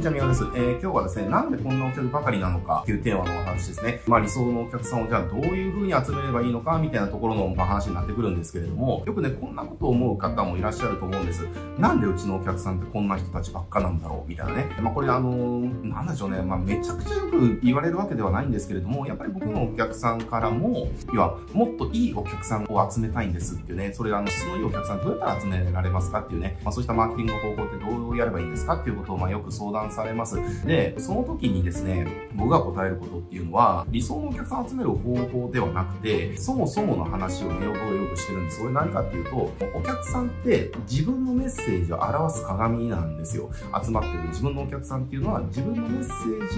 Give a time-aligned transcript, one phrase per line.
[0.00, 0.44] にちは、みおです。
[0.54, 4.00] えー、今日はですね、なんでこんなお客ばかりなのかっていうテーマのお話ですね。
[4.06, 11.46] まあ理想のお客さんをじゃあどういう風に集めればいいのかみたいなところの、ま、話になってくるんですけれども、よくね、こんなことを思う方もいらっしゃると思うんです。
[11.78, 14.70] なんでうちのお客さんってこんな人たちばっかなんだろうみたいなね。
[14.80, 16.40] まあこれあのー、なんでしょうね。
[16.40, 30.36] まあめちゃくちゃよく言われるわけではないんですけれども、やっぱり僕のお客さんからも、要は、もっといいお客さんを集めたいんですっていうね、それあの、質のいいお客さんどうやったら集められますかっていうね、まあそういったマーケティングの方法ってどうやればいいんですかっていうことをまあよく相談されます。
[30.66, 38.58] で、その時にですね、僕が答えることっていうのは、理想のお客さんを集める方法ではなくて、そもそもの話をね、よくよくしてるんです。
[38.58, 43.50] それ何かっていうと、お客さんって自分のメッセージを表す鏡なんですよ。
[43.82, 46.48] 集まってる自分のお客さんっていうのは、自分のメッセー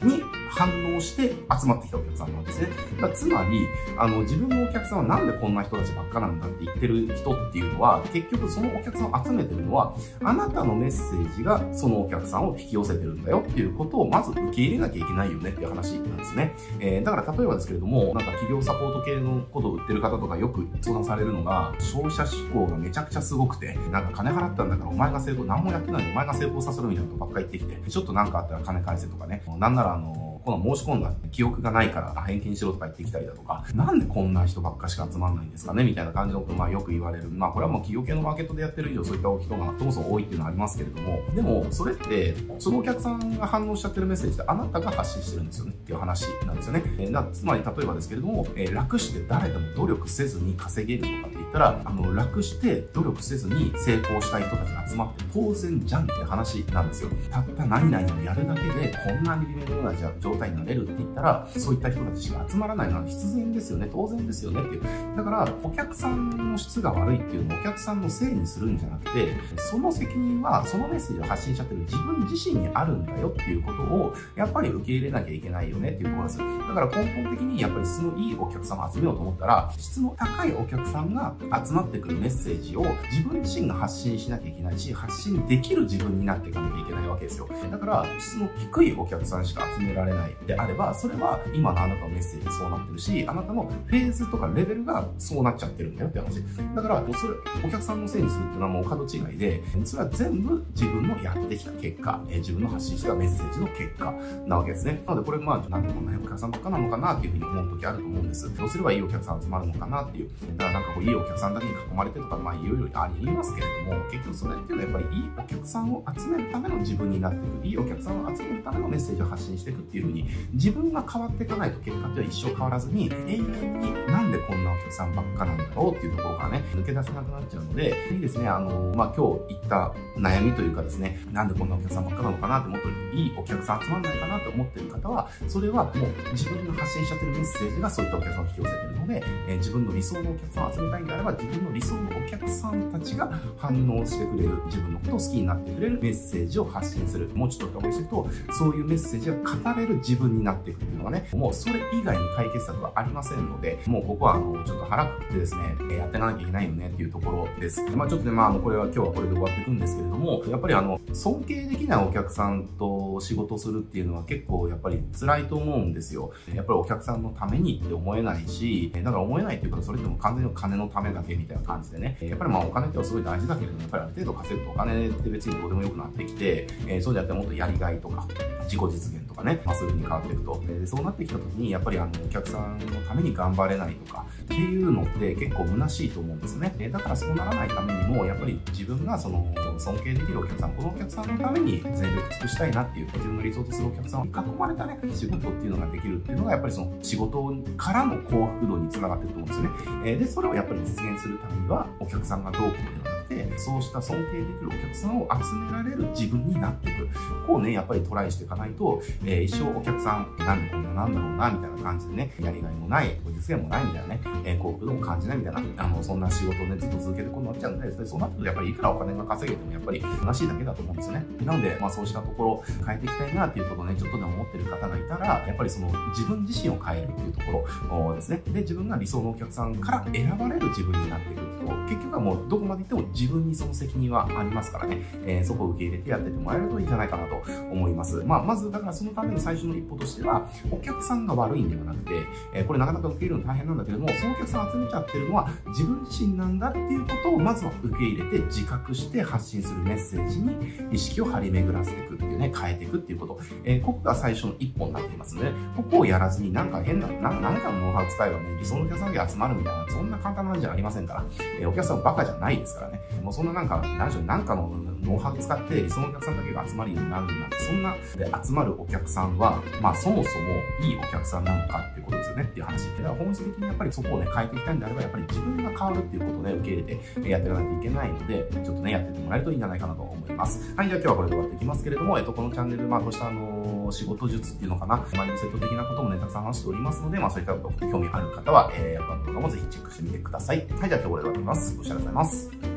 [0.00, 2.68] ジに反応して集まってきたお客さんなんですね。
[3.00, 3.66] だつまり、
[3.98, 16.54] あの、自分のお客さんはなんでこんな人たちばっかなんだって言ってる人っていうのは、結局そのお客さんを集めてるのは、あなたのメッセージがそのお客さんを引き寄せてるんだよっていうことをまず受け入れなきゃいけないよねっていう話なんですね。
[16.80, 37.28] えー、だから例えばですけれども、なんか企業サポート系のことを売ってる方とかよく相談されるのが、消費者志向がめちゃくちゃすごくて、なんか金払ったんだからお前が成功、何もやってないのお前が成功させるみたいなことばっかり言ってきて、ちょっとなんかあったら金返せとかね、なんならあの、この申し込んだ記憶がないから返金しろとか言ってきたりだとか、なんでこんな人ばっかしか集まんないんですかねみたいな感じのことまあよく言われる。
[37.28, 46.82] まあこれはもう企業系のマーケットでやってる以上そういった人がそもそも多いっていうのはありますけれども、でもそれってそのお客さんが反応しちゃってるメッセージってあなたが発信してるんですよねっていう話なんですよね。
[46.98, 57.10] えー、つまり例えばですけれども、えー、楽して誰でも努力せずに稼げるとか言ったら、あの楽して努力せずに成功したい人たちが集まって当然じゃんって話なんですよ。
[57.30, 64.82] たった何々をやるだけでこんなに微妙な状態になれるって言ったら、そういった人たちが集まらないのは必然ですよね、当然ですよねっていう。
[65.16, 76.38] だから、お客さんの質が悪いっていうのをお客さんのせいにするんじゃなくて、その責任は、そのメッセージを発信しちゃってる自分自身にあるんだよっていうことを、やっぱり受け入れなきゃいけないよねっていうところです。
[76.38, 76.44] だ
[76.74, 87.48] から根本的にやっぱり質のいいお客様集めようと思ったら、質の高いお客さんが集まってくるメッセージを自分自身が発信しなきゃいけないし、発信できる自分になっていかなきゃいけないわけですよ。
[87.70, 96.42] だから、質の低いお客さんしか集められないであれば、それは今のあなたのメッセージそうなってるし、あなたのフェーズとかレベルがそうなっちゃってるんだよって話。
[96.74, 104.12] だから、もうそれ、お客さんのせいにするっていうのはもう角違いで、それは全部自分のやってきた結果、え自分の発信したメッセージの結果
[104.46, 105.02] なわけですね。
[105.06, 108.54] なので、これまあ、なんでこんなお客さんばっかなのかなっていうふうに思う時あると思うんです。
[108.56, 110.30] どうすればいいお客さん集まるのかなっていう。
[110.56, 117.66] だからなんかこう、いいお客さんだけに囲まれてとか、まあ、いろいろありますけれども、結局それっていうのはやっぱりいいお客さんを集めるための自分になっていく。
[117.66, 135.94] いいお客さんを集めるためのメッセージを発信していくっていうふうに、自分が変わっていかないと結果っては一生変わらずに、永遠になんでこんなお客さんばっかなんだろうっていうところからね、抜け出せなくなっちゃうので、いいですね、あの、まあ、今日言った悩みというかですね、なんでこんなお客さんばっかなのかなってもっといいお客さん集まんないかなって思ってる方は、それはもう
[136.32, 147.28] 自分が発信しちゃってるメッセージがそういったお客さんを引き寄せてるので、えー、自分の理想のお客さんを集めたいんであれば、自分の理想のお客さんたちが反応してくれる、自分のことを好きになってくれるメッセージを発信する。
[147.34, 157.82] もうちょっと深掘りすると、そういうメッセージが語れる自分になっていくっていうのがね、もうそれ以外に解決策はありませんので、もうここはあの、ちょっと腹くくってですね、やっていかなきゃいけないよねっていうところです。
[157.96, 166.32] まあちょっとね、まああの、これは今日はこれで終わっていくんですけれども、やっぱりあの、尊敬できないお客さんと仕事するっていうのは結構やっぱり辛いと思うんですよ。
[166.54, 178.26] やっぱりお客さんのためにって思えないし、だから思えないっていうか、それっても完全に金のためだけみたいな感じでね、やっぱりまあお金ってはすごい大事だけれども、やっぱりある程度稼ぐとお金って別にどうでもよくなってきて、えー、そうじゃなくてもっとやりがいとか、
[178.64, 180.62] 自己実現かね、まあそういう風に変わっていくと。
[180.66, 186.72] でそうなってきた時に、やっぱりあの、お客さんのために頑張れないとか、っていうのって結構虚しいと思うんですね。
[186.92, 200.16] だからそうならないためにも、やっぱり自分がその、尊敬できるお客さん、このお客さんのために全力尽くしたいなっていう、自分の理想とするお客さんに囲まれたね、仕事っていうのができるっていうのが、やっぱりその仕事からの幸福度につながっていると思うんですよね。
[200.16, 207.08] で、それをやっぱり実現するためには、お客さんがどうこうではなくて、そうした尊敬できるお客さんを集められる自分になっていく。
[207.46, 221.24] こうね、やっぱりトライしていかないと、えー、一生お客さん、なんでこんななんだろうな、みたいな感じでね、やりがいもないご、実現もないみたいなね、えー、幸福度も感じないみたいな、あの、そんな仕事をね、ずっと続けてこうなっちゃうんで、そうなってくるとやっぱりいくらお金が稼げてもやっぱり虚しいだけだと思うんですね。
[221.44, 228.42] なので、まあそうしたところ変えていきたいなっていうことをね、ちょっとでも思ってる方がいたら、やっぱりその自分自身を変えるっていうところですね。
[228.46, 231.35] で、自分が理想のお客さんから選ばれる自分になっていく、
[231.84, 238.22] 結局はもうどこまで行っても自分にその責任はありますからね、えー、そこを受け入れてやっててもらえるといいんじゃないかなと思います。
[238.24, 242.12] まあ、まず、だからそのための最初の一歩としては、お客さんが悪いんではなくて、
[242.54, 250.56] えー、これなかなか受け入れるの大変なんだけども、そのお客さん集めちゃってるのは自分自身なんだっていうことをまずは受け入れて自覚して発信するメッセージに
[250.92, 253.40] 意識を張り巡らせていくっていうね、変えていくっていうこと。
[253.64, 261.24] えー、ここが最初の一歩になっていますので、ここをやらずになんか変な、ななんかのノウハウ使えばね、理想のお客さんが集まるみたいな、そんな簡単な話じゃありませんから、
[261.60, 263.00] え、お客さんバカじゃないですからね。
[263.22, 264.72] もうそんななんか、何でしょう、なんかの
[265.02, 270.48] ノウハウ使って理想のお客さんだけが集まるようになるなんて、そんなで集まるお客さんは、まあそもそも
[270.82, 272.84] いいお客さんなのかっていうことですよねっていう話。
[272.96, 280.74] だから本質的にやっぱりそこをね、変えていきたいんであれば、やっぱり自分が変わるっていうことをね、受け入れてやっていかないといけないので、ちょっとね、やってってもらえるといいんじゃないかなと思います。
[280.76, 290.58] はい、じゃあ今日はこれで終わっていきますけれども、えっと、このチャンネル、まあこうしたあのー、仕事術っていうのかな、マインドセット的なこともね、たくさん話しておりますので、まあそういったこと興味ある方は、えー、他の動画もぜひチェックしてみてください。
[290.58, 291.76] はい、じゃあ今日はこれで終わります。
[291.76, 292.75] ご視聴ありがとうございます。